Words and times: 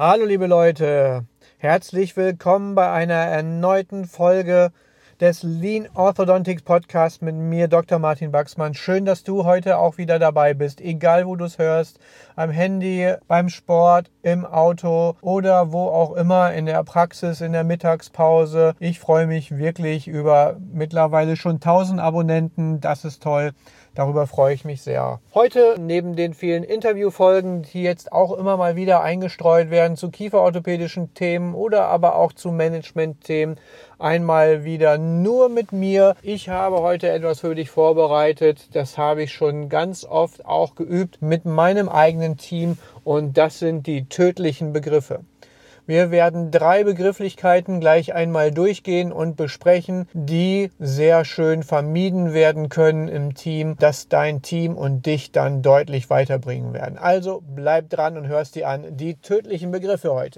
Hallo 0.00 0.26
liebe 0.26 0.46
Leute, 0.46 1.24
herzlich 1.56 2.16
willkommen 2.16 2.76
bei 2.76 2.88
einer 2.88 3.14
erneuten 3.14 4.04
Folge 4.04 4.70
des 5.20 5.42
Lean 5.42 5.88
Orthodontics 5.92 6.62
Podcast 6.62 7.20
mit 7.20 7.34
mir, 7.34 7.66
Dr. 7.66 7.98
Martin 7.98 8.32
Wachsmann. 8.32 8.74
Schön, 8.74 9.04
dass 9.04 9.24
du 9.24 9.44
heute 9.44 9.76
auch 9.76 9.98
wieder 9.98 10.20
dabei 10.20 10.54
bist, 10.54 10.80
egal 10.80 11.26
wo 11.26 11.34
du 11.34 11.46
es 11.46 11.58
hörst, 11.58 11.98
am 12.36 12.50
Handy, 12.50 13.12
beim 13.26 13.48
Sport, 13.48 14.12
im 14.22 14.46
Auto 14.46 15.16
oder 15.20 15.72
wo 15.72 15.88
auch 15.88 16.14
immer, 16.14 16.52
in 16.52 16.66
der 16.66 16.84
Praxis, 16.84 17.40
in 17.40 17.50
der 17.50 17.64
Mittagspause. 17.64 18.74
Ich 18.78 19.00
freue 19.00 19.26
mich 19.26 19.58
wirklich 19.58 20.06
über 20.06 20.58
mittlerweile 20.72 21.34
schon 21.34 21.56
1000 21.56 21.98
Abonnenten, 21.98 22.80
das 22.80 23.04
ist 23.04 23.20
toll. 23.20 23.50
Darüber 23.98 24.28
freue 24.28 24.54
ich 24.54 24.64
mich 24.64 24.82
sehr. 24.82 25.18
Heute 25.34 25.74
neben 25.76 26.14
den 26.14 26.32
vielen 26.32 26.62
Interviewfolgen, 26.62 27.62
die 27.62 27.82
jetzt 27.82 28.12
auch 28.12 28.30
immer 28.32 28.56
mal 28.56 28.76
wieder 28.76 29.00
eingestreut 29.00 29.70
werden 29.70 29.96
zu 29.96 30.10
kieferorthopädischen 30.10 31.14
Themen 31.14 31.52
oder 31.52 31.86
aber 31.86 32.14
auch 32.14 32.32
zu 32.32 32.52
Management-Themen, 32.52 33.56
einmal 33.98 34.62
wieder 34.62 34.98
nur 34.98 35.48
mit 35.48 35.72
mir. 35.72 36.14
Ich 36.22 36.48
habe 36.48 36.76
heute 36.80 37.08
etwas 37.08 37.40
für 37.40 37.56
dich 37.56 37.70
vorbereitet. 37.70 38.68
Das 38.72 38.98
habe 38.98 39.24
ich 39.24 39.32
schon 39.32 39.68
ganz 39.68 40.04
oft 40.04 40.46
auch 40.46 40.76
geübt 40.76 41.20
mit 41.20 41.44
meinem 41.44 41.88
eigenen 41.88 42.36
Team 42.36 42.78
und 43.02 43.36
das 43.36 43.58
sind 43.58 43.88
die 43.88 44.08
tödlichen 44.08 44.72
Begriffe. 44.72 45.24
Wir 45.88 46.10
werden 46.10 46.50
drei 46.50 46.84
Begrifflichkeiten 46.84 47.80
gleich 47.80 48.12
einmal 48.12 48.50
durchgehen 48.50 49.10
und 49.10 49.38
besprechen, 49.38 50.06
die 50.12 50.70
sehr 50.78 51.24
schön 51.24 51.62
vermieden 51.62 52.34
werden 52.34 52.68
können 52.68 53.08
im 53.08 53.34
Team, 53.34 53.74
dass 53.78 54.06
dein 54.06 54.42
Team 54.42 54.76
und 54.76 55.06
dich 55.06 55.32
dann 55.32 55.62
deutlich 55.62 56.10
weiterbringen 56.10 56.74
werden. 56.74 56.98
Also 56.98 57.42
bleib 57.42 57.88
dran 57.88 58.18
und 58.18 58.28
hörst 58.28 58.54
dir 58.54 58.68
an 58.68 58.98
die 58.98 59.14
tödlichen 59.14 59.70
Begriffe 59.70 60.12
heute. 60.12 60.37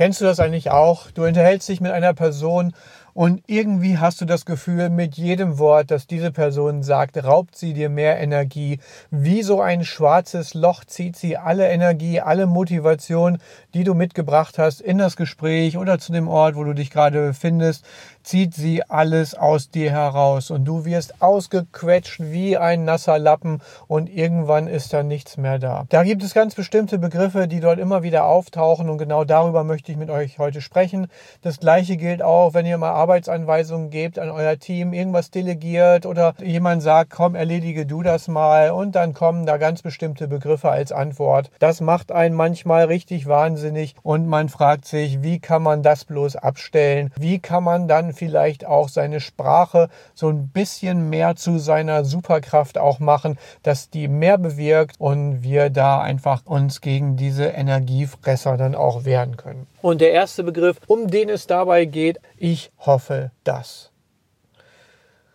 Kennst 0.00 0.22
du 0.22 0.24
das 0.24 0.40
eigentlich 0.40 0.70
auch? 0.70 1.10
Du 1.10 1.26
unterhältst 1.26 1.68
dich 1.68 1.82
mit 1.82 1.92
einer 1.92 2.14
Person 2.14 2.72
und 3.12 3.42
irgendwie 3.46 3.98
hast 3.98 4.18
du 4.22 4.24
das 4.24 4.46
Gefühl, 4.46 4.88
mit 4.88 5.16
jedem 5.16 5.58
Wort, 5.58 5.90
das 5.90 6.06
diese 6.06 6.30
Person 6.30 6.82
sagt, 6.82 7.22
raubt 7.22 7.54
sie 7.54 7.74
dir 7.74 7.90
mehr 7.90 8.18
Energie. 8.18 8.78
Wie 9.10 9.42
so 9.42 9.60
ein 9.60 9.84
schwarzes 9.84 10.54
Loch 10.54 10.86
zieht 10.86 11.16
sie 11.16 11.36
alle 11.36 11.68
Energie, 11.68 12.18
alle 12.18 12.46
Motivation, 12.46 13.36
die 13.74 13.84
du 13.84 13.92
mitgebracht 13.92 14.56
hast, 14.56 14.80
in 14.80 14.96
das 14.96 15.16
Gespräch 15.16 15.76
oder 15.76 15.98
zu 15.98 16.12
dem 16.12 16.28
Ort, 16.28 16.56
wo 16.56 16.64
du 16.64 16.72
dich 16.72 16.90
gerade 16.90 17.26
befindest, 17.26 17.84
zieht 18.30 18.54
sie 18.54 18.88
alles 18.88 19.34
aus 19.34 19.70
dir 19.70 19.90
heraus 19.90 20.52
und 20.52 20.64
du 20.64 20.84
wirst 20.84 21.20
ausgequetscht 21.20 22.20
wie 22.20 22.56
ein 22.56 22.84
nasser 22.84 23.18
Lappen 23.18 23.60
und 23.88 24.08
irgendwann 24.08 24.68
ist 24.68 24.92
da 24.92 25.02
nichts 25.02 25.36
mehr 25.36 25.58
da. 25.58 25.84
Da 25.88 26.04
gibt 26.04 26.22
es 26.22 26.32
ganz 26.32 26.54
bestimmte 26.54 27.00
Begriffe, 27.00 27.48
die 27.48 27.58
dort 27.58 27.80
immer 27.80 28.04
wieder 28.04 28.26
auftauchen 28.26 28.88
und 28.88 28.98
genau 28.98 29.24
darüber 29.24 29.64
möchte 29.64 29.90
ich 29.90 29.98
mit 29.98 30.10
euch 30.10 30.38
heute 30.38 30.60
sprechen. 30.60 31.08
Das 31.42 31.58
gleiche 31.58 31.96
gilt 31.96 32.22
auch, 32.22 32.54
wenn 32.54 32.66
ihr 32.66 32.78
mal 32.78 32.92
Arbeitsanweisungen 32.92 33.90
gebt 33.90 34.16
an 34.16 34.30
euer 34.30 34.56
Team, 34.60 34.92
irgendwas 34.92 35.32
delegiert 35.32 36.06
oder 36.06 36.34
jemand 36.40 36.84
sagt, 36.84 37.10
komm, 37.10 37.34
erledige 37.34 37.84
du 37.84 38.04
das 38.04 38.28
mal 38.28 38.70
und 38.70 38.94
dann 38.94 39.12
kommen 39.12 39.44
da 39.44 39.56
ganz 39.56 39.82
bestimmte 39.82 40.28
Begriffe 40.28 40.70
als 40.70 40.92
Antwort. 40.92 41.50
Das 41.58 41.80
macht 41.80 42.12
einen 42.12 42.36
manchmal 42.36 42.84
richtig 42.84 43.26
wahnsinnig 43.26 43.96
und 44.04 44.28
man 44.28 44.48
fragt 44.48 44.84
sich, 44.84 45.20
wie 45.20 45.40
kann 45.40 45.64
man 45.64 45.82
das 45.82 46.04
bloß 46.04 46.36
abstellen? 46.36 47.10
Wie 47.18 47.40
kann 47.40 47.64
man 47.64 47.88
dann 47.88 48.14
vielleicht 48.20 48.66
auch 48.66 48.90
seine 48.90 49.18
Sprache 49.18 49.88
so 50.12 50.28
ein 50.28 50.48
bisschen 50.48 51.08
mehr 51.08 51.36
zu 51.36 51.58
seiner 51.58 52.04
Superkraft 52.04 52.76
auch 52.76 52.98
machen, 52.98 53.38
dass 53.62 53.88
die 53.88 54.08
mehr 54.08 54.36
bewirkt 54.36 54.96
und 54.98 55.42
wir 55.42 55.70
da 55.70 56.02
einfach 56.02 56.42
uns 56.44 56.82
gegen 56.82 57.16
diese 57.16 57.46
Energiefresser 57.46 58.58
dann 58.58 58.74
auch 58.74 59.06
wehren 59.06 59.38
können. 59.38 59.66
Und 59.80 60.02
der 60.02 60.12
erste 60.12 60.44
Begriff, 60.44 60.76
um 60.86 61.08
den 61.08 61.30
es 61.30 61.46
dabei 61.46 61.86
geht, 61.86 62.20
ich 62.36 62.70
hoffe 62.78 63.30
das. 63.42 63.89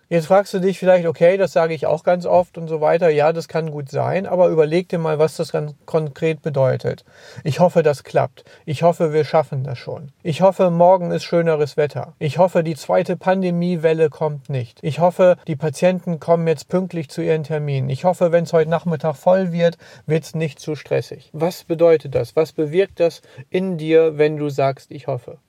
Jetzt 0.07 0.27
fragst 0.27 0.53
du 0.53 0.59
dich 0.59 0.77
vielleicht, 0.77 1.07
okay, 1.07 1.35
das 1.35 1.51
sage 1.51 1.73
ich 1.73 1.87
auch 1.87 2.03
ganz 2.03 2.27
oft 2.27 2.59
und 2.59 2.67
so 2.67 2.79
weiter. 2.79 3.09
Ja, 3.09 3.33
das 3.33 3.47
kann 3.47 3.71
gut 3.71 3.89
sein, 3.89 4.27
aber 4.27 4.49
überleg 4.49 4.87
dir 4.87 4.99
mal, 4.99 5.17
was 5.17 5.35
das 5.35 5.51
ganz 5.51 5.73
konkret 5.87 6.43
bedeutet. 6.43 7.03
Ich 7.43 7.59
hoffe, 7.59 7.81
das 7.81 8.03
klappt. 8.03 8.43
Ich 8.65 8.83
hoffe, 8.83 9.13
wir 9.13 9.25
schaffen 9.25 9.63
das 9.63 9.79
schon. 9.79 10.11
Ich 10.21 10.41
hoffe, 10.41 10.69
morgen 10.69 11.09
ist 11.09 11.23
schöneres 11.23 11.75
Wetter. 11.75 12.13
Ich 12.19 12.37
hoffe, 12.37 12.63
die 12.63 12.75
zweite 12.75 13.17
Pandemiewelle 13.17 14.11
kommt 14.11 14.47
nicht. 14.47 14.77
Ich 14.83 14.99
hoffe, 14.99 15.37
die 15.47 15.55
Patienten 15.55 16.19
kommen 16.19 16.47
jetzt 16.47 16.69
pünktlich 16.69 17.09
zu 17.09 17.23
ihren 17.23 17.43
Terminen. 17.43 17.89
Ich 17.89 18.05
hoffe, 18.05 18.31
wenn 18.31 18.43
es 18.43 18.53
heute 18.53 18.69
Nachmittag 18.69 19.15
voll 19.15 19.51
wird, 19.51 19.79
wird 20.05 20.23
es 20.23 20.35
nicht 20.35 20.59
zu 20.59 20.75
stressig. 20.75 21.31
Was 21.33 21.63
bedeutet 21.63 22.13
das? 22.13 22.35
Was 22.35 22.51
bewirkt 22.51 22.99
das 22.99 23.23
in 23.49 23.79
dir, 23.79 24.19
wenn 24.19 24.37
du 24.37 24.49
sagst, 24.49 24.91
ich 24.91 25.07
hoffe? 25.07 25.39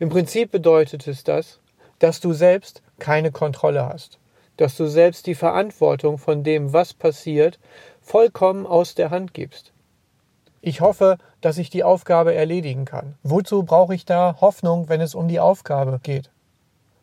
Im 0.00 0.08
Prinzip 0.08 0.50
bedeutet 0.50 1.06
es 1.06 1.22
das, 1.22 1.60
dass 2.00 2.18
du 2.18 2.32
selbst 2.32 2.82
keine 3.02 3.32
Kontrolle 3.32 3.84
hast, 3.84 4.20
dass 4.56 4.76
du 4.76 4.86
selbst 4.86 5.26
die 5.26 5.34
Verantwortung 5.34 6.18
von 6.18 6.44
dem, 6.44 6.72
was 6.72 6.94
passiert, 6.94 7.58
vollkommen 8.00 8.64
aus 8.64 8.94
der 8.94 9.10
Hand 9.10 9.34
gibst. 9.34 9.72
Ich 10.60 10.80
hoffe, 10.80 11.18
dass 11.40 11.58
ich 11.58 11.68
die 11.68 11.82
Aufgabe 11.82 12.32
erledigen 12.32 12.84
kann. 12.84 13.16
Wozu 13.24 13.64
brauche 13.64 13.96
ich 13.96 14.04
da 14.04 14.36
Hoffnung, 14.40 14.88
wenn 14.88 15.00
es 15.00 15.16
um 15.16 15.26
die 15.26 15.40
Aufgabe 15.40 15.98
geht? 16.00 16.30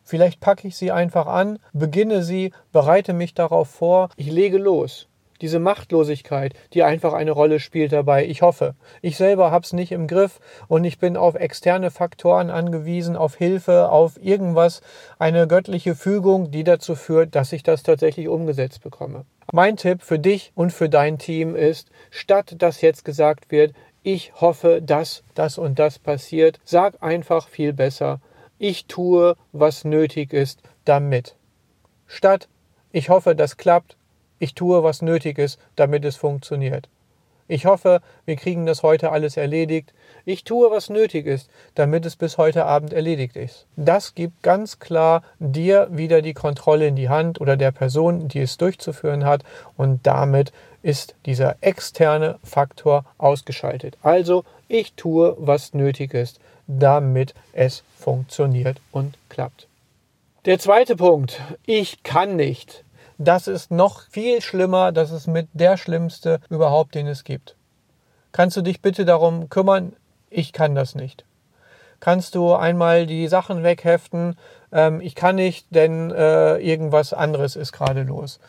Vielleicht 0.02 0.40
packe 0.40 0.66
ich 0.66 0.76
sie 0.76 0.90
einfach 0.90 1.26
an, 1.26 1.58
beginne 1.74 2.22
sie, 2.22 2.52
bereite 2.72 3.12
mich 3.12 3.34
darauf 3.34 3.68
vor, 3.68 4.08
ich 4.16 4.30
lege 4.30 4.56
los 4.56 5.09
diese 5.40 5.58
Machtlosigkeit, 5.58 6.54
die 6.72 6.82
einfach 6.82 7.12
eine 7.12 7.30
Rolle 7.30 7.60
spielt 7.60 7.92
dabei. 7.92 8.26
Ich 8.26 8.42
hoffe, 8.42 8.74
ich 9.02 9.16
selber 9.16 9.50
habe 9.50 9.64
es 9.64 9.72
nicht 9.72 9.92
im 9.92 10.06
Griff 10.06 10.40
und 10.68 10.84
ich 10.84 10.98
bin 10.98 11.16
auf 11.16 11.34
externe 11.34 11.90
Faktoren 11.90 12.50
angewiesen, 12.50 13.16
auf 13.16 13.36
Hilfe, 13.36 13.90
auf 13.90 14.22
irgendwas, 14.22 14.80
eine 15.18 15.46
göttliche 15.46 15.94
Fügung, 15.94 16.50
die 16.50 16.64
dazu 16.64 16.94
führt, 16.94 17.34
dass 17.34 17.52
ich 17.52 17.62
das 17.62 17.82
tatsächlich 17.82 18.28
umgesetzt 18.28 18.82
bekomme. 18.82 19.24
Mein 19.52 19.76
Tipp 19.76 20.02
für 20.02 20.18
dich 20.18 20.52
und 20.54 20.72
für 20.72 20.88
dein 20.88 21.18
Team 21.18 21.56
ist, 21.56 21.90
statt 22.10 22.54
dass 22.58 22.80
jetzt 22.80 23.04
gesagt 23.04 23.50
wird, 23.50 23.74
ich 24.02 24.32
hoffe, 24.40 24.80
dass 24.80 25.22
das 25.34 25.58
und 25.58 25.78
das 25.78 25.98
passiert, 25.98 26.58
sag 26.64 27.02
einfach 27.02 27.48
viel 27.48 27.72
besser, 27.72 28.20
ich 28.58 28.86
tue, 28.86 29.36
was 29.52 29.84
nötig 29.84 30.32
ist, 30.32 30.62
damit. 30.84 31.36
Statt 32.06 32.48
ich 32.92 33.08
hoffe, 33.08 33.36
das 33.36 33.56
klappt, 33.56 33.96
ich 34.40 34.54
tue, 34.54 34.82
was 34.82 35.02
nötig 35.02 35.38
ist, 35.38 35.60
damit 35.76 36.04
es 36.04 36.16
funktioniert. 36.16 36.88
Ich 37.46 37.66
hoffe, 37.66 38.00
wir 38.26 38.36
kriegen 38.36 38.64
das 38.64 38.84
heute 38.84 39.10
alles 39.10 39.36
erledigt. 39.36 39.92
Ich 40.24 40.44
tue, 40.44 40.70
was 40.70 40.88
nötig 40.88 41.26
ist, 41.26 41.50
damit 41.74 42.06
es 42.06 42.14
bis 42.14 42.38
heute 42.38 42.64
Abend 42.64 42.92
erledigt 42.92 43.36
ist. 43.36 43.66
Das 43.74 44.14
gibt 44.14 44.42
ganz 44.42 44.78
klar 44.78 45.22
dir 45.40 45.88
wieder 45.90 46.22
die 46.22 46.32
Kontrolle 46.32 46.86
in 46.86 46.94
die 46.94 47.08
Hand 47.08 47.40
oder 47.40 47.56
der 47.56 47.72
Person, 47.72 48.28
die 48.28 48.38
es 48.40 48.56
durchzuführen 48.56 49.24
hat. 49.24 49.42
Und 49.76 50.06
damit 50.06 50.52
ist 50.82 51.16
dieser 51.26 51.56
externe 51.60 52.38
Faktor 52.44 53.04
ausgeschaltet. 53.18 53.98
Also, 54.02 54.44
ich 54.68 54.94
tue, 54.94 55.36
was 55.38 55.74
nötig 55.74 56.14
ist, 56.14 56.38
damit 56.68 57.34
es 57.52 57.82
funktioniert 57.98 58.80
und 58.92 59.18
klappt. 59.28 59.66
Der 60.46 60.60
zweite 60.60 60.94
Punkt. 60.94 61.40
Ich 61.66 62.04
kann 62.04 62.36
nicht 62.36 62.84
das 63.20 63.48
ist 63.48 63.70
noch 63.70 64.00
viel 64.08 64.40
schlimmer. 64.40 64.92
Das 64.92 65.10
ist 65.10 65.26
mit 65.26 65.48
der 65.52 65.76
schlimmste 65.76 66.40
überhaupt, 66.48 66.94
den 66.94 67.06
es 67.06 67.22
gibt. 67.22 67.54
Kannst 68.32 68.56
du 68.56 68.62
dich 68.62 68.80
bitte 68.80 69.04
darum 69.04 69.50
kümmern? 69.50 69.94
Ich 70.30 70.54
kann 70.54 70.74
das 70.74 70.94
nicht. 70.94 71.26
Kannst 72.00 72.34
du 72.34 72.54
einmal 72.54 73.06
die 73.06 73.28
Sachen 73.28 73.62
wegheften? 73.62 74.36
Ähm, 74.72 75.02
ich 75.02 75.14
kann 75.14 75.36
nicht, 75.36 75.66
denn 75.70 76.10
äh, 76.10 76.56
irgendwas 76.56 77.12
anderes 77.12 77.56
ist 77.56 77.72
gerade 77.72 78.04
los. 78.04 78.40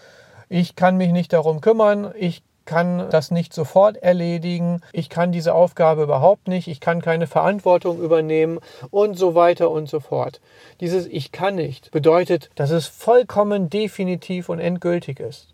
Ich 0.47 0.77
kann 0.77 0.95
mich 0.95 1.11
nicht 1.11 1.33
darum 1.33 1.59
kümmern. 1.59 2.13
Ich 2.17 2.41
kann 2.65 3.09
das 3.09 3.31
nicht 3.31 3.53
sofort 3.53 3.97
erledigen, 3.97 4.81
ich 4.93 5.09
kann 5.09 5.31
diese 5.31 5.53
Aufgabe 5.53 6.03
überhaupt 6.03 6.47
nicht, 6.47 6.67
ich 6.67 6.79
kann 6.79 7.01
keine 7.01 7.27
Verantwortung 7.27 7.99
übernehmen 7.99 8.59
und 8.89 9.17
so 9.17 9.35
weiter 9.35 9.71
und 9.71 9.89
so 9.89 9.99
fort. 9.99 10.41
Dieses 10.79 11.07
Ich 11.07 11.31
kann 11.31 11.55
nicht 11.55 11.91
bedeutet, 11.91 12.49
dass 12.55 12.71
es 12.71 12.87
vollkommen 12.87 13.69
definitiv 13.69 14.49
und 14.49 14.59
endgültig 14.59 15.19
ist. 15.19 15.51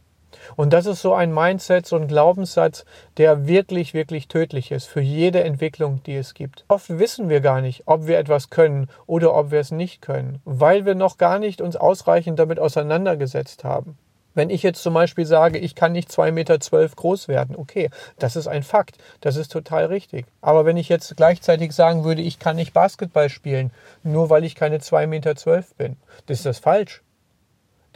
Und 0.56 0.74
das 0.74 0.86
ist 0.86 1.02
so 1.02 1.14
ein 1.14 1.34
Mindset, 1.34 1.86
so 1.86 1.96
ein 1.96 2.08
Glaubenssatz, 2.08 2.86
der 3.18 3.48
wirklich, 3.48 3.94
wirklich 3.94 4.28
tödlich 4.28 4.72
ist 4.72 4.86
für 4.86 5.02
jede 5.02 5.44
Entwicklung, 5.44 6.02
die 6.06 6.16
es 6.16 6.34
gibt. 6.34 6.66
Oft 6.68 7.00
wissen 7.00 7.30
wir 7.30 7.42
gar 7.42 7.62
nicht, 7.62 7.84
ob 7.86 8.08
wir 8.08 8.18
etwas 8.18 8.50
können 8.50 8.88
oder 9.06 9.34
ob 9.34 9.52
wir 9.52 9.60
es 9.60 9.72
nicht 9.72 10.02
können, 10.02 10.42
weil 10.46 10.86
wir 10.86 10.96
noch 10.96 11.18
gar 11.18 11.40
nicht 11.40 11.62
uns 11.62 11.76
ausreichend 11.76 12.40
damit 12.40 12.60
auseinandergesetzt 12.60 13.64
haben. 13.64 13.98
Wenn 14.38 14.52
ich 14.52 14.62
jetzt 14.62 14.84
zum 14.84 14.94
Beispiel 14.94 15.26
sage, 15.26 15.58
ich 15.58 15.74
kann 15.74 15.94
nicht 15.94 16.12
2,12 16.12 16.32
Meter 16.32 16.60
groß 16.60 17.28
werden, 17.28 17.56
okay, 17.56 17.90
das 18.20 18.36
ist 18.36 18.46
ein 18.46 18.62
Fakt, 18.62 19.00
das 19.20 19.36
ist 19.36 19.52
total 19.52 19.86
richtig. 19.86 20.28
Aber 20.42 20.64
wenn 20.64 20.78
ich 20.78 20.90
jetzt 20.90 21.18
gleichzeitig 21.18 21.72
sagen 21.72 22.04
würde, 22.04 22.22
ich 22.22 22.38
kann 22.38 22.56
nicht 22.56 22.72
Basketball 22.72 23.30
spielen, 23.30 23.72
nur 24.04 24.30
weil 24.30 24.44
ich 24.44 24.54
keine 24.54 24.78
2,12 24.78 25.08
Meter 25.08 25.34
bin, 25.80 25.96
das 26.28 26.38
ist 26.38 26.46
das 26.46 26.60
falsch. 26.60 27.02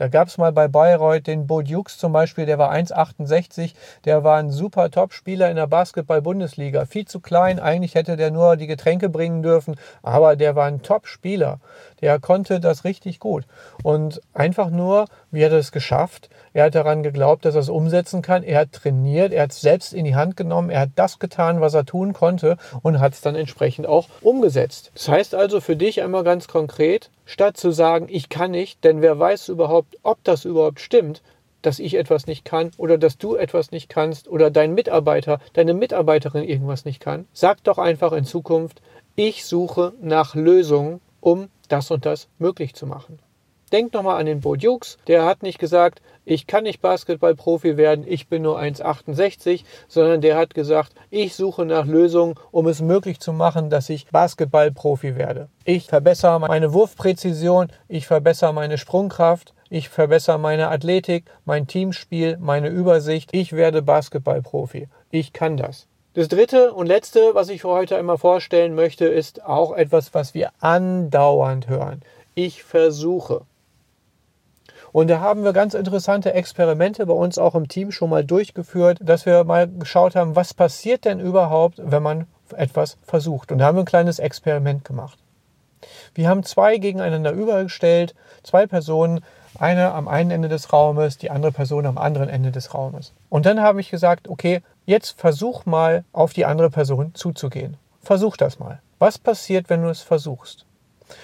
Da 0.01 0.07
gab 0.07 0.29
es 0.29 0.39
mal 0.39 0.51
bei 0.51 0.67
Bayreuth 0.67 1.27
den 1.27 1.45
Bo 1.45 1.61
Dukes 1.61 1.99
zum 1.99 2.11
Beispiel, 2.11 2.47
der 2.47 2.57
war 2.57 2.73
1,68, 2.73 3.75
der 4.03 4.23
war 4.23 4.39
ein 4.39 4.49
super 4.49 4.89
Top-Spieler 4.89 5.47
in 5.51 5.57
der 5.57 5.67
Basketball-Bundesliga. 5.67 6.85
Viel 6.85 7.05
zu 7.05 7.19
klein, 7.19 7.59
eigentlich 7.59 7.93
hätte 7.93 8.17
der 8.17 8.31
nur 8.31 8.57
die 8.57 8.65
Getränke 8.65 9.09
bringen 9.09 9.43
dürfen, 9.43 9.75
aber 10.01 10.35
der 10.35 10.55
war 10.55 10.65
ein 10.65 10.81
Top-Spieler. 10.81 11.59
Der 12.01 12.19
konnte 12.19 12.59
das 12.59 12.83
richtig 12.83 13.19
gut. 13.19 13.43
Und 13.83 14.23
einfach 14.33 14.71
nur, 14.71 15.05
wie 15.29 15.45
hat 15.45 15.51
er 15.51 15.59
es 15.59 15.71
geschafft? 15.71 16.31
Er 16.53 16.65
hat 16.65 16.73
daran 16.73 17.03
geglaubt, 17.03 17.45
dass 17.45 17.53
er 17.53 17.61
es 17.61 17.69
umsetzen 17.69 18.23
kann. 18.23 18.41
Er 18.41 18.61
hat 18.61 18.71
trainiert, 18.71 19.31
er 19.31 19.43
hat 19.43 19.51
es 19.51 19.61
selbst 19.61 19.93
in 19.93 20.05
die 20.05 20.15
Hand 20.15 20.35
genommen, 20.35 20.71
er 20.71 20.79
hat 20.79 20.89
das 20.95 21.19
getan, 21.19 21.61
was 21.61 21.75
er 21.75 21.85
tun 21.85 22.13
konnte 22.13 22.57
und 22.81 22.99
hat 22.99 23.13
es 23.13 23.21
dann 23.21 23.35
entsprechend 23.35 23.85
auch 23.85 24.07
umgesetzt. 24.21 24.89
Das 24.95 25.09
heißt 25.09 25.35
also 25.35 25.61
für 25.61 25.75
dich 25.75 26.01
einmal 26.01 26.23
ganz 26.23 26.47
konkret, 26.47 27.11
statt 27.31 27.55
zu 27.55 27.71
sagen, 27.71 28.07
ich 28.09 28.27
kann 28.27 28.51
nicht, 28.51 28.83
denn 28.83 29.01
wer 29.01 29.17
weiß 29.17 29.47
überhaupt, 29.47 29.97
ob 30.03 30.21
das 30.25 30.43
überhaupt 30.43 30.81
stimmt, 30.81 31.21
dass 31.61 31.79
ich 31.79 31.93
etwas 31.93 32.27
nicht 32.27 32.43
kann 32.43 32.71
oder 32.77 32.97
dass 32.97 33.17
du 33.17 33.35
etwas 33.35 33.71
nicht 33.71 33.87
kannst 33.87 34.27
oder 34.27 34.51
dein 34.51 34.73
Mitarbeiter, 34.73 35.39
deine 35.53 35.73
Mitarbeiterin 35.73 36.43
irgendwas 36.43 36.83
nicht 36.83 36.99
kann, 36.99 37.27
sag 37.31 37.63
doch 37.63 37.77
einfach 37.77 38.11
in 38.11 38.25
Zukunft, 38.25 38.81
ich 39.15 39.45
suche 39.45 39.93
nach 40.01 40.35
Lösungen, 40.35 40.99
um 41.21 41.47
das 41.69 41.89
und 41.89 42.05
das 42.05 42.27
möglich 42.37 42.73
zu 42.75 42.85
machen. 42.85 43.19
Denkt 43.71 43.93
nochmal 43.93 44.19
an 44.19 44.25
den 44.25 44.41
Bo 44.41 44.55
Dukes, 44.55 44.97
der 45.07 45.25
hat 45.25 45.43
nicht 45.43 45.57
gesagt, 45.57 46.01
ich 46.25 46.45
kann 46.45 46.63
nicht 46.63 46.81
Basketballprofi 46.81 47.77
werden, 47.77 48.05
ich 48.07 48.27
bin 48.27 48.41
nur 48.41 48.59
1,68, 48.59 49.63
sondern 49.87 50.21
der 50.21 50.37
hat 50.37 50.53
gesagt, 50.53 50.93
ich 51.09 51.35
suche 51.35 51.65
nach 51.65 51.85
Lösungen, 51.85 52.35
um 52.51 52.67
es 52.67 52.81
möglich 52.81 53.19
zu 53.19 53.33
machen, 53.33 53.69
dass 53.69 53.89
ich 53.89 54.07
Basketballprofi 54.07 55.15
werde. 55.15 55.49
Ich 55.63 55.87
verbessere 55.87 56.39
meine 56.39 56.73
Wurfpräzision, 56.73 57.71
ich 57.87 58.07
verbessere 58.07 58.53
meine 58.53 58.77
Sprungkraft, 58.77 59.53
ich 59.69 59.87
verbessere 59.87 60.37
meine 60.37 60.69
Athletik, 60.69 61.25
mein 61.45 61.65
Teamspiel, 61.65 62.37
meine 62.39 62.67
Übersicht, 62.67 63.29
ich 63.31 63.53
werde 63.53 63.81
Basketballprofi. 63.81 64.89
Ich 65.11 65.31
kann 65.31 65.55
das. 65.55 65.87
Das 66.13 66.27
dritte 66.27 66.73
und 66.73 66.87
letzte, 66.87 67.35
was 67.35 67.47
ich 67.47 67.63
heute 67.63 67.95
einmal 67.95 68.17
vorstellen 68.17 68.75
möchte, 68.75 69.05
ist 69.05 69.45
auch 69.45 69.71
etwas, 69.71 70.13
was 70.13 70.33
wir 70.33 70.51
andauernd 70.59 71.69
hören. 71.69 72.01
Ich 72.35 72.63
versuche. 72.63 73.45
Und 74.91 75.09
da 75.09 75.19
haben 75.19 75.43
wir 75.43 75.53
ganz 75.53 75.73
interessante 75.73 76.33
Experimente 76.33 77.05
bei 77.05 77.13
uns 77.13 77.37
auch 77.37 77.55
im 77.55 77.67
Team 77.67 77.91
schon 77.91 78.09
mal 78.09 78.23
durchgeführt, 78.23 78.99
dass 79.01 79.25
wir 79.25 79.43
mal 79.43 79.67
geschaut 79.67 80.15
haben, 80.15 80.35
was 80.35 80.53
passiert 80.53 81.05
denn 81.05 81.19
überhaupt, 81.19 81.81
wenn 81.83 82.03
man 82.03 82.27
etwas 82.55 82.97
versucht. 83.03 83.51
Und 83.51 83.59
da 83.59 83.65
haben 83.65 83.77
wir 83.77 83.83
ein 83.83 83.85
kleines 83.85 84.19
Experiment 84.19 84.83
gemacht. 84.83 85.17
Wir 86.13 86.27
haben 86.29 86.43
zwei 86.43 86.77
gegeneinander 86.77 87.31
übergestellt, 87.31 88.13
zwei 88.43 88.67
Personen, 88.67 89.21
eine 89.57 89.93
am 89.93 90.07
einen 90.07 90.31
Ende 90.31 90.49
des 90.49 90.71
Raumes, 90.71 91.17
die 91.17 91.31
andere 91.31 91.51
Person 91.51 91.85
am 91.85 91.97
anderen 91.97 92.29
Ende 92.29 92.51
des 92.51 92.73
Raumes. 92.73 93.13
Und 93.29 93.45
dann 93.45 93.61
habe 93.61 93.81
ich 93.81 93.89
gesagt, 93.89 94.27
okay, 94.27 94.61
jetzt 94.85 95.19
versuch 95.19 95.65
mal 95.65 96.03
auf 96.13 96.33
die 96.33 96.45
andere 96.45 96.69
Person 96.69 97.13
zuzugehen. 97.13 97.77
Versuch 98.01 98.37
das 98.37 98.59
mal. 98.59 98.81
Was 98.99 99.17
passiert, 99.17 99.69
wenn 99.69 99.81
du 99.81 99.89
es 99.89 100.01
versuchst? 100.01 100.65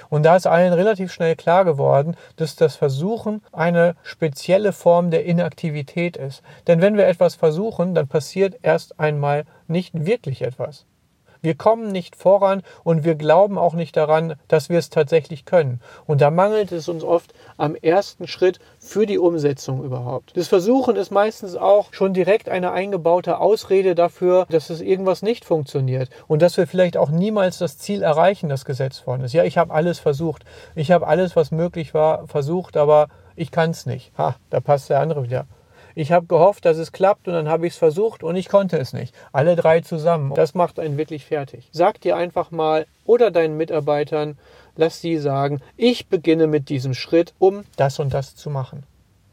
Und 0.09 0.23
da 0.23 0.35
ist 0.35 0.47
allen 0.47 0.73
relativ 0.73 1.11
schnell 1.11 1.35
klar 1.35 1.65
geworden, 1.65 2.15
dass 2.35 2.55
das 2.55 2.75
Versuchen 2.75 3.41
eine 3.51 3.95
spezielle 4.03 4.73
Form 4.73 5.11
der 5.11 5.25
Inaktivität 5.25 6.17
ist. 6.17 6.43
Denn 6.67 6.81
wenn 6.81 6.97
wir 6.97 7.07
etwas 7.07 7.35
versuchen, 7.35 7.95
dann 7.95 8.07
passiert 8.07 8.57
erst 8.61 8.99
einmal 8.99 9.45
nicht 9.67 10.05
wirklich 10.05 10.41
etwas. 10.41 10.85
Wir 11.41 11.55
kommen 11.55 11.91
nicht 11.91 12.15
voran 12.15 12.63
und 12.83 13.03
wir 13.03 13.15
glauben 13.15 13.57
auch 13.57 13.73
nicht 13.73 13.95
daran, 13.95 14.35
dass 14.47 14.69
wir 14.69 14.79
es 14.79 14.89
tatsächlich 14.89 15.45
können. 15.45 15.81
Und 16.05 16.21
da 16.21 16.31
mangelt 16.31 16.71
es 16.71 16.89
uns 16.89 17.03
oft 17.03 17.33
am 17.57 17.75
ersten 17.75 18.27
Schritt 18.27 18.59
für 18.79 19.05
die 19.05 19.17
Umsetzung 19.17 19.83
überhaupt. 19.83 20.35
Das 20.37 20.47
Versuchen 20.47 20.95
ist 20.95 21.11
meistens 21.11 21.55
auch 21.55 21.93
schon 21.93 22.13
direkt 22.13 22.49
eine 22.49 22.71
eingebaute 22.71 23.39
Ausrede 23.39 23.95
dafür, 23.95 24.45
dass 24.49 24.69
es 24.69 24.81
irgendwas 24.81 25.21
nicht 25.21 25.45
funktioniert 25.45 26.09
und 26.27 26.41
dass 26.41 26.57
wir 26.57 26.67
vielleicht 26.67 26.97
auch 26.97 27.09
niemals 27.09 27.57
das 27.57 27.77
Ziel 27.77 28.03
erreichen, 28.03 28.49
das 28.49 28.65
gesetzt 28.65 29.07
worden 29.07 29.23
ist. 29.23 29.33
Ja, 29.33 29.43
ich 29.43 29.57
habe 29.57 29.73
alles 29.73 29.99
versucht. 29.99 30.43
Ich 30.75 30.91
habe 30.91 31.07
alles, 31.07 31.35
was 31.35 31.51
möglich 31.51 31.93
war, 31.93 32.27
versucht, 32.27 32.77
aber 32.77 33.07
ich 33.35 33.51
kann 33.51 33.71
es 33.71 33.85
nicht. 33.85 34.11
Ha, 34.17 34.35
da 34.49 34.59
passt 34.59 34.89
der 34.89 34.99
andere 34.99 35.23
wieder. 35.23 35.45
Ich 35.99 36.11
habe 36.11 36.27
gehofft, 36.27 36.63
dass 36.65 36.77
es 36.77 36.91
klappt 36.91 37.27
und 37.27 37.33
dann 37.33 37.49
habe 37.49 37.65
ich 37.65 37.73
es 37.73 37.79
versucht 37.79 38.21
und 38.21 38.35
ich 38.35 38.49
konnte 38.49 38.77
es 38.77 38.93
nicht. 38.93 39.15
Alle 39.31 39.55
drei 39.55 39.81
zusammen. 39.81 40.31
Das 40.35 40.53
macht 40.53 40.77
einen 40.77 40.95
wirklich 40.95 41.25
fertig. 41.25 41.69
Sag 41.71 41.99
dir 42.01 42.15
einfach 42.15 42.51
mal 42.51 42.85
oder 43.03 43.31
deinen 43.31 43.57
Mitarbeitern, 43.57 44.37
lass 44.77 45.01
sie 45.01 45.17
sagen, 45.17 45.61
ich 45.75 46.07
beginne 46.07 46.47
mit 46.47 46.69
diesem 46.69 46.93
Schritt, 46.93 47.33
um 47.39 47.63
das 47.75 47.99
und 47.99 48.13
das 48.13 48.35
zu 48.35 48.49
machen. 48.49 48.83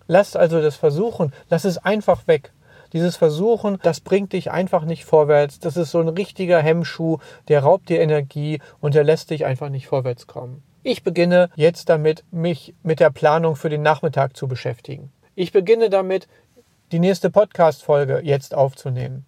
Lass 0.07 0.37
also 0.37 0.61
das 0.61 0.77
Versuchen, 0.77 1.33
lass 1.49 1.65
es 1.65 1.79
einfach 1.79 2.27
weg. 2.27 2.53
Dieses 2.93 3.17
Versuchen, 3.17 3.79
das 3.83 4.01
bringt 4.01 4.33
dich 4.33 4.51
einfach 4.51 4.85
nicht 4.85 5.05
vorwärts. 5.05 5.59
Das 5.59 5.77
ist 5.77 5.91
so 5.91 6.01
ein 6.01 6.09
richtiger 6.09 6.61
Hemmschuh, 6.61 7.19
der 7.49 7.63
raubt 7.63 7.89
dir 7.89 8.01
Energie 8.01 8.61
und 8.81 8.95
der 8.95 9.05
lässt 9.05 9.31
dich 9.31 9.45
einfach 9.45 9.69
nicht 9.69 9.87
vorwärts 9.87 10.27
kommen. 10.27 10.63
Ich 10.83 11.03
beginne 11.03 11.49
jetzt 11.57 11.89
damit, 11.89 12.25
mich 12.31 12.75
mit 12.83 13.01
der 13.01 13.11
Planung 13.11 13.57
für 13.57 13.71
den 13.71 13.83
Nachmittag 13.83 14.37
zu 14.37 14.47
beschäftigen. 14.47 15.11
Ich 15.35 15.51
beginne 15.51 15.91
damit, 15.91 16.29
die 16.93 16.99
nächste 16.99 17.31
Podcast-Folge 17.31 18.21
jetzt 18.23 18.55
aufzunehmen. 18.55 19.25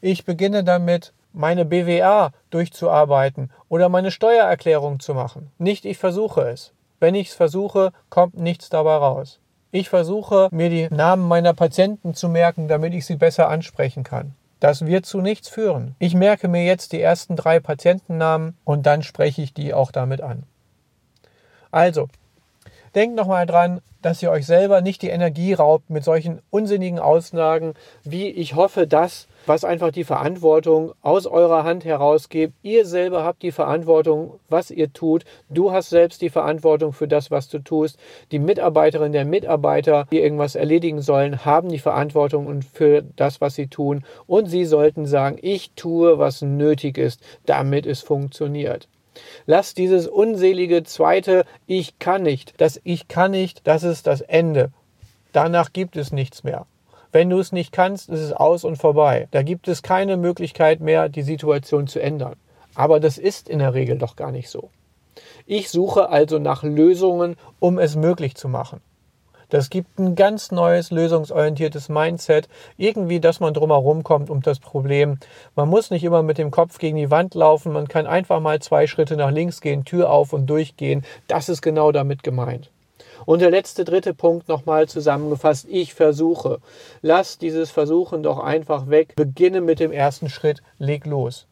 Ich 0.00 0.24
beginne 0.24 0.64
damit, 0.64 1.14
meine 1.36 1.64
BWA 1.64 2.32
durchzuarbeiten 2.50 3.50
oder 3.68 3.88
meine 3.88 4.10
Steuererklärung 4.10 5.00
zu 5.00 5.14
machen. 5.14 5.50
Nicht 5.58 5.84
ich 5.84 5.98
versuche 5.98 6.42
es. 6.42 6.72
Wenn 6.98 7.14
ich 7.14 7.28
es 7.28 7.34
versuche, 7.34 7.92
kommt 8.08 8.38
nichts 8.38 8.70
dabei 8.70 8.96
raus. 8.96 9.38
Ich 9.70 9.88
versuche, 9.88 10.48
mir 10.50 10.70
die 10.70 10.88
Namen 10.88 11.28
meiner 11.28 11.52
Patienten 11.52 12.14
zu 12.14 12.28
merken, 12.28 12.68
damit 12.68 12.94
ich 12.94 13.04
sie 13.04 13.16
besser 13.16 13.48
ansprechen 13.48 14.02
kann. 14.02 14.34
Das 14.60 14.86
wird 14.86 15.04
zu 15.04 15.20
nichts 15.20 15.48
führen. 15.48 15.94
Ich 15.98 16.14
merke 16.14 16.48
mir 16.48 16.64
jetzt 16.64 16.92
die 16.92 17.02
ersten 17.02 17.36
drei 17.36 17.60
Patientennamen 17.60 18.56
und 18.64 18.86
dann 18.86 19.02
spreche 19.02 19.42
ich 19.42 19.52
die 19.52 19.74
auch 19.74 19.92
damit 19.92 20.22
an. 20.22 20.44
Also, 21.70 22.08
Denkt 22.96 23.14
nochmal 23.14 23.44
dran, 23.44 23.82
dass 24.06 24.22
ihr 24.22 24.30
euch 24.30 24.46
selber 24.46 24.82
nicht 24.82 25.02
die 25.02 25.08
Energie 25.08 25.52
raubt 25.52 25.90
mit 25.90 26.04
solchen 26.04 26.40
unsinnigen 26.50 27.00
Aussagen, 27.00 27.74
wie 28.04 28.28
ich 28.28 28.54
hoffe, 28.54 28.86
dass, 28.86 29.26
was 29.46 29.64
einfach 29.64 29.90
die 29.90 30.04
Verantwortung 30.04 30.92
aus 31.02 31.26
eurer 31.26 31.64
Hand 31.64 31.84
herausgebt. 31.84 32.54
Ihr 32.62 32.86
selber 32.86 33.24
habt 33.24 33.42
die 33.42 33.50
Verantwortung, 33.50 34.38
was 34.48 34.70
ihr 34.70 34.92
tut. 34.92 35.24
Du 35.48 35.72
hast 35.72 35.90
selbst 35.90 36.22
die 36.22 36.30
Verantwortung 36.30 36.92
für 36.92 37.08
das, 37.08 37.32
was 37.32 37.48
du 37.48 37.58
tust. 37.58 37.98
Die 38.30 38.38
Mitarbeiterin, 38.38 39.10
der 39.10 39.24
Mitarbeiter, 39.24 40.06
die 40.12 40.20
irgendwas 40.20 40.54
erledigen 40.54 41.00
sollen, 41.02 41.44
haben 41.44 41.68
die 41.68 41.80
Verantwortung 41.80 42.62
für 42.62 43.02
das, 43.02 43.40
was 43.40 43.56
sie 43.56 43.66
tun. 43.66 44.04
Und 44.28 44.46
sie 44.46 44.66
sollten 44.66 45.06
sagen, 45.06 45.36
ich 45.42 45.72
tue, 45.74 46.20
was 46.20 46.42
nötig 46.42 46.96
ist, 46.96 47.20
damit 47.44 47.86
es 47.86 48.02
funktioniert. 48.02 48.86
Lass 49.46 49.74
dieses 49.74 50.06
unselige 50.08 50.82
zweite 50.84 51.44
Ich 51.66 51.98
kann 51.98 52.22
nicht, 52.22 52.54
das 52.58 52.80
Ich 52.84 53.08
kann 53.08 53.30
nicht, 53.30 53.66
das 53.66 53.82
ist 53.82 54.06
das 54.06 54.20
Ende. 54.20 54.70
Danach 55.32 55.72
gibt 55.72 55.96
es 55.96 56.12
nichts 56.12 56.44
mehr. 56.44 56.66
Wenn 57.12 57.30
du 57.30 57.38
es 57.38 57.52
nicht 57.52 57.72
kannst, 57.72 58.08
ist 58.10 58.20
es 58.20 58.32
aus 58.32 58.64
und 58.64 58.76
vorbei. 58.76 59.28
Da 59.30 59.42
gibt 59.42 59.68
es 59.68 59.82
keine 59.82 60.16
Möglichkeit 60.16 60.80
mehr, 60.80 61.08
die 61.08 61.22
Situation 61.22 61.86
zu 61.86 62.00
ändern. 62.00 62.36
Aber 62.74 63.00
das 63.00 63.16
ist 63.16 63.48
in 63.48 63.58
der 63.58 63.74
Regel 63.74 63.98
doch 63.98 64.16
gar 64.16 64.32
nicht 64.32 64.50
so. 64.50 64.70
Ich 65.46 65.70
suche 65.70 66.10
also 66.10 66.38
nach 66.38 66.62
Lösungen, 66.62 67.36
um 67.58 67.78
es 67.78 67.96
möglich 67.96 68.34
zu 68.34 68.48
machen. 68.48 68.80
Das 69.48 69.70
gibt 69.70 69.98
ein 69.98 70.14
ganz 70.16 70.50
neues 70.50 70.90
lösungsorientiertes 70.90 71.88
Mindset, 71.88 72.48
irgendwie, 72.76 73.20
dass 73.20 73.40
man 73.40 73.54
drumherum 73.54 74.02
kommt 74.02 74.28
um 74.28 74.42
das 74.42 74.58
Problem. 74.58 75.18
Man 75.54 75.68
muss 75.68 75.90
nicht 75.90 76.04
immer 76.04 76.22
mit 76.22 76.38
dem 76.38 76.50
Kopf 76.50 76.78
gegen 76.78 76.96
die 76.96 77.10
Wand 77.10 77.34
laufen, 77.34 77.72
man 77.72 77.86
kann 77.86 78.06
einfach 78.06 78.40
mal 78.40 78.60
zwei 78.60 78.86
Schritte 78.86 79.16
nach 79.16 79.30
links 79.30 79.60
gehen, 79.60 79.84
Tür 79.84 80.10
auf 80.10 80.32
und 80.32 80.46
durchgehen. 80.46 81.04
Das 81.28 81.48
ist 81.48 81.62
genau 81.62 81.92
damit 81.92 82.22
gemeint. 82.22 82.70
Und 83.24 83.40
der 83.40 83.50
letzte, 83.50 83.84
dritte 83.84 84.14
Punkt 84.14 84.48
nochmal 84.48 84.88
zusammengefasst. 84.88 85.66
Ich 85.68 85.94
versuche. 85.94 86.58
Lass 87.02 87.38
dieses 87.38 87.70
Versuchen 87.70 88.22
doch 88.22 88.38
einfach 88.38 88.88
weg. 88.88 89.14
Beginne 89.16 89.60
mit 89.60 89.80
dem 89.80 89.92
ersten 89.92 90.28
Schritt. 90.28 90.62
Leg 90.78 91.06
los. 91.06 91.46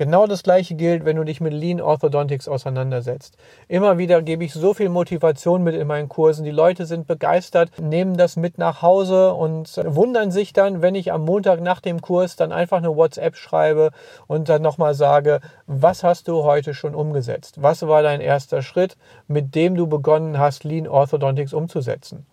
Genau 0.00 0.26
das 0.26 0.42
gleiche 0.42 0.76
gilt, 0.76 1.04
wenn 1.04 1.16
du 1.16 1.24
dich 1.24 1.42
mit 1.42 1.52
Lean 1.52 1.78
Orthodontics 1.78 2.48
auseinandersetzt. 2.48 3.36
Immer 3.68 3.98
wieder 3.98 4.22
gebe 4.22 4.44
ich 4.44 4.54
so 4.54 4.72
viel 4.72 4.88
Motivation 4.88 5.62
mit 5.62 5.74
in 5.74 5.86
meinen 5.86 6.08
Kursen. 6.08 6.42
Die 6.42 6.50
Leute 6.50 6.86
sind 6.86 7.06
begeistert, 7.06 7.78
nehmen 7.78 8.16
das 8.16 8.36
mit 8.36 8.56
nach 8.56 8.80
Hause 8.80 9.34
und 9.34 9.78
wundern 9.84 10.30
sich 10.30 10.54
dann, 10.54 10.80
wenn 10.80 10.94
ich 10.94 11.12
am 11.12 11.26
Montag 11.26 11.60
nach 11.60 11.82
dem 11.82 12.00
Kurs 12.00 12.36
dann 12.36 12.50
einfach 12.50 12.78
eine 12.78 12.96
WhatsApp 12.96 13.36
schreibe 13.36 13.90
und 14.26 14.48
dann 14.48 14.62
nochmal 14.62 14.94
sage, 14.94 15.40
was 15.66 16.02
hast 16.02 16.28
du 16.28 16.44
heute 16.44 16.72
schon 16.72 16.94
umgesetzt? 16.94 17.56
Was 17.60 17.86
war 17.86 18.02
dein 18.02 18.22
erster 18.22 18.62
Schritt, 18.62 18.96
mit 19.28 19.54
dem 19.54 19.74
du 19.74 19.86
begonnen 19.86 20.38
hast, 20.38 20.64
Lean 20.64 20.88
Orthodontics 20.88 21.52
umzusetzen? 21.52 22.24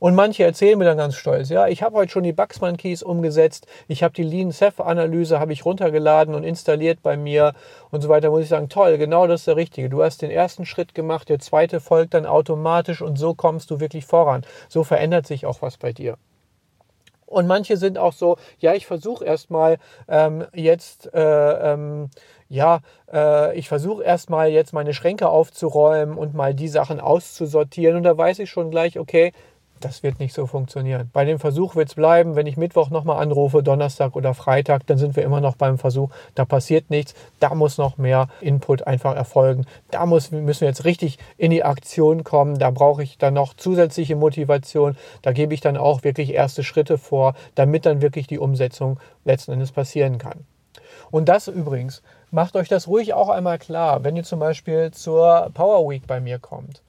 Und 0.00 0.14
manche 0.14 0.44
erzählen 0.44 0.78
mir 0.78 0.84
dann 0.84 0.98
ganz 0.98 1.16
stolz, 1.16 1.48
ja, 1.48 1.66
ich 1.66 1.82
habe 1.82 1.96
heute 1.96 2.12
schon 2.12 2.22
die 2.22 2.32
Baxman 2.32 2.76
Keys 2.76 3.02
umgesetzt, 3.02 3.66
ich 3.88 4.02
habe 4.02 4.14
die 4.14 4.22
Lean 4.22 4.52
Ceph 4.52 4.80
Analyse 4.80 5.40
habe 5.40 5.52
ich 5.52 5.64
runtergeladen 5.64 6.34
und 6.34 6.44
installiert 6.44 7.02
bei 7.02 7.16
mir 7.16 7.54
und 7.90 8.02
so 8.02 8.08
weiter. 8.08 8.30
Muss 8.30 8.42
ich 8.42 8.48
sagen, 8.48 8.68
toll, 8.68 8.98
genau 8.98 9.26
das 9.26 9.42
ist 9.42 9.46
der 9.46 9.56
richtige. 9.56 9.88
Du 9.88 10.02
hast 10.02 10.22
den 10.22 10.30
ersten 10.30 10.66
Schritt 10.66 10.94
gemacht, 10.94 11.28
der 11.28 11.38
zweite 11.38 11.80
folgt 11.80 12.14
dann 12.14 12.26
automatisch 12.26 13.02
und 13.02 13.18
so 13.18 13.34
kommst 13.34 13.70
du 13.70 13.80
wirklich 13.80 14.04
voran. 14.04 14.44
So 14.68 14.84
verändert 14.84 15.26
sich 15.26 15.46
auch 15.46 15.62
was 15.62 15.76
bei 15.78 15.92
dir. 15.92 16.16
Und 17.32 17.46
manche 17.46 17.78
sind 17.78 17.96
auch 17.96 18.12
so, 18.12 18.36
ja, 18.58 18.74
ich 18.74 18.86
versuche 18.86 19.24
erstmal 19.24 19.78
ähm, 20.06 20.44
jetzt, 20.52 21.12
äh, 21.14 21.72
ähm, 21.72 22.10
ja, 22.50 22.80
äh, 23.10 23.56
ich 23.56 23.68
versuche 23.68 24.02
erstmal 24.02 24.50
jetzt 24.50 24.74
meine 24.74 24.92
Schränke 24.92 25.30
aufzuräumen 25.30 26.18
und 26.18 26.34
mal 26.34 26.54
die 26.54 26.68
Sachen 26.68 27.00
auszusortieren. 27.00 27.96
Und 27.96 28.02
da 28.02 28.18
weiß 28.18 28.38
ich 28.40 28.50
schon 28.50 28.70
gleich, 28.70 28.98
okay, 28.98 29.32
das 29.84 30.02
wird 30.02 30.18
nicht 30.18 30.34
so 30.34 30.46
funktionieren. 30.46 31.10
Bei 31.12 31.24
dem 31.24 31.38
Versuch 31.38 31.76
wird 31.76 31.88
es 31.88 31.94
bleiben, 31.94 32.36
wenn 32.36 32.46
ich 32.46 32.56
Mittwoch 32.56 32.90
nochmal 32.90 33.22
anrufe, 33.22 33.62
Donnerstag 33.62 34.16
oder 34.16 34.34
Freitag, 34.34 34.86
dann 34.86 34.98
sind 34.98 35.16
wir 35.16 35.24
immer 35.24 35.40
noch 35.40 35.56
beim 35.56 35.78
Versuch. 35.78 36.10
Da 36.34 36.44
passiert 36.44 36.90
nichts. 36.90 37.14
Da 37.40 37.54
muss 37.54 37.78
noch 37.78 37.98
mehr 37.98 38.28
Input 38.40 38.86
einfach 38.86 39.16
erfolgen. 39.16 39.66
Da 39.90 40.06
muss, 40.06 40.30
müssen 40.30 40.62
wir 40.62 40.68
jetzt 40.68 40.84
richtig 40.84 41.18
in 41.36 41.50
die 41.50 41.64
Aktion 41.64 42.24
kommen. 42.24 42.58
Da 42.58 42.70
brauche 42.70 43.02
ich 43.02 43.18
dann 43.18 43.34
noch 43.34 43.54
zusätzliche 43.54 44.16
Motivation. 44.16 44.96
Da 45.22 45.32
gebe 45.32 45.54
ich 45.54 45.60
dann 45.60 45.76
auch 45.76 46.04
wirklich 46.04 46.32
erste 46.32 46.62
Schritte 46.62 46.98
vor, 46.98 47.34
damit 47.54 47.86
dann 47.86 48.02
wirklich 48.02 48.26
die 48.26 48.38
Umsetzung 48.38 48.98
letzten 49.24 49.52
Endes 49.52 49.72
passieren 49.72 50.18
kann. 50.18 50.44
Und 51.10 51.28
das 51.28 51.48
übrigens, 51.48 52.02
macht 52.30 52.56
euch 52.56 52.68
das 52.68 52.88
ruhig 52.88 53.12
auch 53.12 53.28
einmal 53.28 53.58
klar, 53.58 54.04
wenn 54.04 54.16
ihr 54.16 54.24
zum 54.24 54.38
Beispiel 54.38 54.90
zur 54.92 55.50
Power 55.52 55.88
Week 55.90 56.06
bei 56.06 56.20
mir 56.20 56.38
kommt 56.38 56.82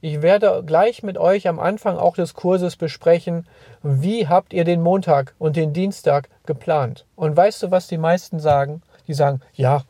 ich 0.00 0.22
werde 0.22 0.62
gleich 0.64 1.02
mit 1.02 1.18
euch 1.18 1.48
am 1.48 1.58
Anfang 1.58 1.96
auch 1.96 2.14
des 2.14 2.34
Kurses 2.34 2.76
besprechen, 2.76 3.46
wie 3.82 4.28
habt 4.28 4.52
ihr 4.52 4.64
den 4.64 4.82
Montag 4.82 5.34
und 5.38 5.56
den 5.56 5.72
Dienstag 5.72 6.28
geplant. 6.46 7.04
Und 7.16 7.36
weißt 7.36 7.64
du, 7.64 7.70
was 7.70 7.88
die 7.88 7.98
meisten 7.98 8.38
sagen? 8.38 8.82
Die 9.08 9.14
sagen, 9.14 9.40
ja, 9.54 9.82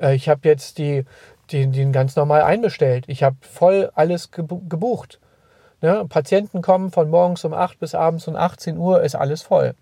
äh, 0.00 0.14
ich 0.14 0.28
habe 0.28 0.48
jetzt 0.48 0.78
die, 0.78 1.04
die, 1.50 1.68
den 1.68 1.92
ganz 1.92 2.16
normal 2.16 2.42
einbestellt. 2.42 3.04
Ich 3.06 3.22
habe 3.22 3.36
voll 3.40 3.90
alles 3.94 4.30
gebucht. 4.32 5.20
Ne? 5.80 6.04
Patienten 6.08 6.62
kommen 6.62 6.90
von 6.90 7.08
morgens 7.08 7.44
um 7.44 7.54
8 7.54 7.78
bis 7.78 7.94
abends 7.94 8.26
um 8.26 8.36
18 8.36 8.76
Uhr, 8.76 9.02
ist 9.02 9.14
alles 9.14 9.42
voll. 9.42 9.74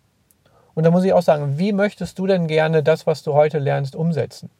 Und 0.74 0.84
da 0.84 0.90
muss 0.90 1.04
ich 1.04 1.12
auch 1.12 1.22
sagen, 1.22 1.58
wie 1.58 1.72
möchtest 1.72 2.18
du 2.18 2.26
denn 2.26 2.46
gerne 2.46 2.82
das, 2.82 3.06
was 3.06 3.22
du 3.22 3.34
heute 3.34 3.58
lernst, 3.58 3.96
umsetzen? 3.96 4.50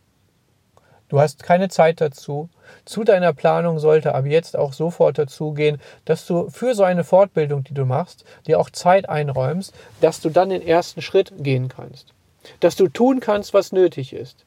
Du 1.11 1.21
hast 1.21 1.43
keine 1.43 1.69
Zeit 1.69 2.00
dazu. 2.00 2.49
Zu 2.85 3.02
deiner 3.05 3.33
Planung 3.33 3.81
sollte 3.81 4.14
ab 4.14 4.26
jetzt 4.26 4.57
auch 4.57 4.73
sofort 4.73 5.19
dazu 5.19 5.52
gehen, 5.52 5.81
dass 6.05 6.25
du 6.25 6.49
für 6.50 6.75
so 6.75 6.85
eine 6.85 7.05
Fortbildung, 7.05 7.64
die 7.64 7.75
du 7.75 7.85
machst, 7.85 8.25
dir 8.47 8.59
auch 8.59 8.71
Zeit 8.71 9.09
einräumst, 9.09 9.75
dass 10.00 10.21
du 10.21 10.31
dann 10.31 10.50
den 10.50 10.67
ersten 10.67 11.02
Schritt 11.02 11.33
gehen 11.38 11.69
kannst. 11.69 12.14
Dass 12.61 12.76
du 12.76 12.88
tun 12.88 13.21
kannst, 13.21 13.52
was 13.52 13.73
nötig 13.73 14.12
ist 14.12 14.47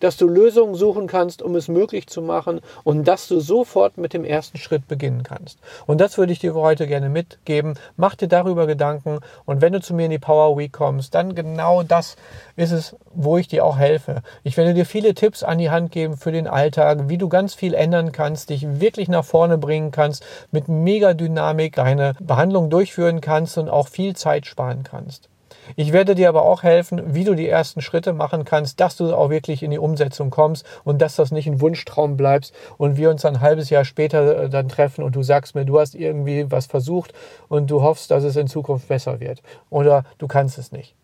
dass 0.00 0.16
du 0.16 0.28
Lösungen 0.28 0.74
suchen 0.74 1.06
kannst, 1.06 1.42
um 1.42 1.54
es 1.54 1.68
möglich 1.68 2.06
zu 2.06 2.22
machen 2.22 2.60
und 2.82 3.04
dass 3.06 3.28
du 3.28 3.40
sofort 3.40 3.98
mit 3.98 4.12
dem 4.12 4.24
ersten 4.24 4.58
Schritt 4.58 4.88
beginnen 4.88 5.22
kannst. 5.22 5.58
Und 5.86 6.00
das 6.00 6.18
würde 6.18 6.32
ich 6.32 6.38
dir 6.38 6.54
heute 6.54 6.86
gerne 6.86 7.08
mitgeben. 7.08 7.74
Mach 7.96 8.14
dir 8.14 8.28
darüber 8.28 8.66
Gedanken 8.66 9.20
und 9.44 9.60
wenn 9.60 9.72
du 9.72 9.80
zu 9.80 9.94
mir 9.94 10.06
in 10.06 10.10
die 10.10 10.18
Power 10.18 10.56
Week 10.56 10.72
kommst, 10.72 11.14
dann 11.14 11.34
genau 11.34 11.82
das 11.82 12.16
ist 12.56 12.72
es, 12.72 12.96
wo 13.12 13.38
ich 13.38 13.48
dir 13.48 13.64
auch 13.64 13.78
helfe. 13.78 14.22
Ich 14.42 14.56
werde 14.56 14.74
dir 14.74 14.86
viele 14.86 15.14
Tipps 15.14 15.42
an 15.42 15.58
die 15.58 15.70
Hand 15.70 15.92
geben 15.92 16.16
für 16.16 16.32
den 16.32 16.46
Alltag, 16.46 17.08
wie 17.08 17.18
du 17.18 17.28
ganz 17.28 17.54
viel 17.54 17.74
ändern 17.74 18.12
kannst, 18.12 18.50
dich 18.50 18.80
wirklich 18.80 19.08
nach 19.08 19.24
vorne 19.24 19.58
bringen 19.58 19.90
kannst, 19.90 20.24
mit 20.50 20.68
mega 20.68 21.14
Dynamik 21.14 21.76
deine 21.76 22.14
Behandlung 22.20 22.70
durchführen 22.70 23.20
kannst 23.20 23.58
und 23.58 23.68
auch 23.68 23.88
viel 23.88 24.16
Zeit 24.16 24.46
sparen 24.46 24.82
kannst. 24.82 25.28
Ich 25.76 25.92
werde 25.92 26.14
dir 26.14 26.28
aber 26.28 26.44
auch 26.44 26.62
helfen, 26.62 27.14
wie 27.14 27.24
du 27.24 27.34
die 27.34 27.48
ersten 27.48 27.80
Schritte 27.80 28.12
machen 28.12 28.44
kannst, 28.44 28.80
dass 28.80 28.96
du 28.96 29.14
auch 29.14 29.30
wirklich 29.30 29.62
in 29.62 29.70
die 29.70 29.78
Umsetzung 29.78 30.30
kommst 30.30 30.64
und 30.84 31.00
dass 31.00 31.16
das 31.16 31.30
nicht 31.30 31.46
ein 31.46 31.60
Wunschtraum 31.60 32.16
bleibst 32.16 32.54
und 32.78 32.96
wir 32.96 33.10
uns 33.10 33.24
ein 33.24 33.40
halbes 33.40 33.70
Jahr 33.70 33.84
später 33.84 34.44
äh, 34.44 34.48
dann 34.48 34.68
treffen 34.68 35.02
und 35.02 35.16
du 35.16 35.22
sagst 35.22 35.54
mir, 35.54 35.64
du 35.64 35.78
hast 35.80 35.94
irgendwie 35.94 36.50
was 36.50 36.66
versucht 36.66 37.12
und 37.48 37.70
du 37.70 37.82
hoffst, 37.82 38.10
dass 38.10 38.24
es 38.24 38.36
in 38.36 38.48
Zukunft 38.48 38.88
besser 38.88 39.20
wird 39.20 39.42
oder 39.70 40.04
du 40.18 40.26
kannst 40.26 40.58
es 40.58 40.72
nicht. 40.72 40.94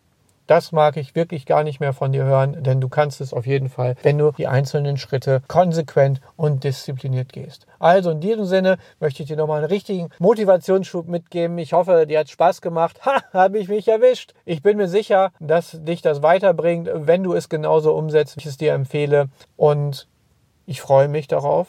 Das 0.50 0.72
mag 0.72 0.96
ich 0.96 1.14
wirklich 1.14 1.46
gar 1.46 1.62
nicht 1.62 1.78
mehr 1.78 1.92
von 1.92 2.10
dir 2.10 2.24
hören, 2.24 2.60
denn 2.64 2.80
du 2.80 2.88
kannst 2.88 3.20
es 3.20 3.32
auf 3.32 3.46
jeden 3.46 3.68
Fall, 3.68 3.94
wenn 4.02 4.18
du 4.18 4.32
die 4.32 4.48
einzelnen 4.48 4.96
Schritte 4.96 5.42
konsequent 5.46 6.20
und 6.34 6.64
diszipliniert 6.64 7.32
gehst. 7.32 7.68
Also 7.78 8.10
in 8.10 8.18
diesem 8.18 8.46
Sinne 8.46 8.78
möchte 8.98 9.22
ich 9.22 9.28
dir 9.28 9.36
nochmal 9.36 9.58
einen 9.58 9.70
richtigen 9.70 10.08
Motivationsschub 10.18 11.06
mitgeben. 11.06 11.56
Ich 11.58 11.72
hoffe, 11.72 12.04
dir 12.04 12.18
hat 12.18 12.30
Spaß 12.30 12.62
gemacht. 12.62 13.06
Ha, 13.06 13.22
habe 13.32 13.60
ich 13.60 13.68
mich 13.68 13.86
erwischt. 13.86 14.34
Ich 14.44 14.60
bin 14.60 14.76
mir 14.76 14.88
sicher, 14.88 15.30
dass 15.38 15.78
dich 15.84 16.02
das 16.02 16.20
weiterbringt, 16.20 16.90
wenn 16.92 17.22
du 17.22 17.32
es 17.32 17.48
genauso 17.48 17.94
umsetzt, 17.94 18.34
wie 18.34 18.40
ich 18.40 18.46
es 18.46 18.56
dir 18.56 18.72
empfehle. 18.72 19.28
Und 19.56 20.08
ich 20.66 20.80
freue 20.80 21.06
mich 21.06 21.28
darauf, 21.28 21.68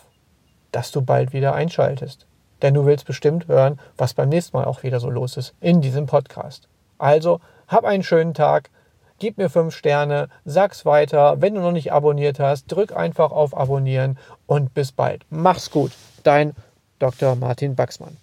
dass 0.71 0.91
du 0.91 1.03
bald 1.03 1.33
wieder 1.33 1.53
einschaltest. 1.53 2.25
Denn 2.63 2.73
du 2.73 2.87
willst 2.87 3.05
bestimmt 3.05 3.47
hören, 3.47 3.79
was 3.95 4.15
beim 4.15 4.29
nächsten 4.29 4.57
Mal 4.57 4.65
auch 4.65 4.81
wieder 4.81 4.99
so 4.99 5.11
los 5.11 5.37
ist 5.37 5.53
in 5.61 5.81
diesem 5.81 6.07
Podcast. 6.07 6.67
Also 6.97 7.41
hab 7.71 7.85
einen 7.85 8.03
schönen 8.03 8.33
Tag. 8.33 8.69
Gib 9.17 9.37
mir 9.37 9.49
fünf 9.49 9.75
Sterne, 9.75 10.29
sag's 10.45 10.85
weiter. 10.85 11.41
Wenn 11.41 11.55
du 11.55 11.61
noch 11.61 11.71
nicht 11.71 11.93
abonniert 11.93 12.39
hast, 12.39 12.71
drück 12.71 12.95
einfach 12.95 13.31
auf 13.31 13.55
Abonnieren 13.55 14.17
und 14.45 14.73
bis 14.73 14.91
bald. 14.91 15.25
Mach's 15.29 15.71
gut. 15.71 15.91
Dein 16.23 16.53
Dr. 16.99 17.35
Martin 17.35 17.75
Baxmann. 17.75 18.17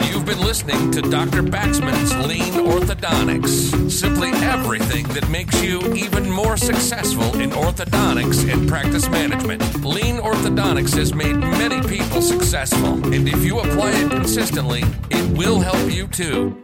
You've 0.00 0.26
been 0.26 0.46
listening 0.46 0.90
to 0.92 1.02
Dr. 1.02 1.42
Baxman's 1.42 2.14
Lean 2.26 2.54
Orthodontics. 2.66 3.90
Simply 3.90 4.30
everything 4.42 5.06
that 5.08 5.28
makes 5.28 5.62
you 5.62 5.80
even 5.94 6.30
more 6.30 6.56
successful 6.56 7.38
in 7.40 7.50
orthodontics 7.50 8.50
and 8.50 8.68
practice 8.68 9.08
management. 9.10 9.62
Lean 9.84 10.18
Orthodontics 10.18 10.94
has 10.96 11.14
made 11.14 11.36
many 11.36 11.80
people 11.88 12.22
successful, 12.22 12.94
and 13.12 13.28
if 13.28 13.44
you 13.44 13.60
apply 13.60 13.90
it 13.90 14.10
consistently, 14.10 14.82
it 15.10 15.36
will 15.36 15.60
help 15.60 15.90
you 15.90 16.06
too. 16.08 16.63